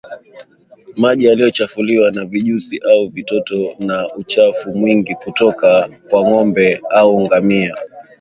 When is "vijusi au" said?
2.25-3.07